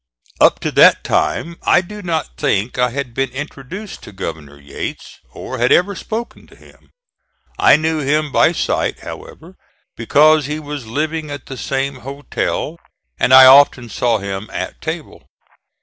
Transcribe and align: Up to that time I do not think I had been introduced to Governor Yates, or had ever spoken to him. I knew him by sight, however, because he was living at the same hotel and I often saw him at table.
Up 0.39 0.59
to 0.61 0.71
that 0.71 1.03
time 1.03 1.57
I 1.61 1.81
do 1.81 2.01
not 2.01 2.35
think 2.35 2.79
I 2.79 2.89
had 2.89 3.13
been 3.13 3.29
introduced 3.29 4.01
to 4.01 4.11
Governor 4.11 4.59
Yates, 4.59 5.19
or 5.29 5.59
had 5.59 5.71
ever 5.71 5.93
spoken 5.93 6.47
to 6.47 6.55
him. 6.55 6.89
I 7.59 7.75
knew 7.75 7.99
him 7.99 8.31
by 8.31 8.51
sight, 8.51 9.01
however, 9.01 9.57
because 9.95 10.47
he 10.47 10.59
was 10.59 10.87
living 10.87 11.29
at 11.29 11.45
the 11.45 11.55
same 11.55 11.97
hotel 11.97 12.77
and 13.19 13.31
I 13.31 13.45
often 13.45 13.89
saw 13.89 14.17
him 14.17 14.49
at 14.51 14.81
table. 14.81 15.27